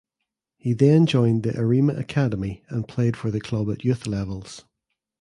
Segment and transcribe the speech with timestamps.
[0.57, 4.65] He then joined the Arema Academy and played for the club at youth levels.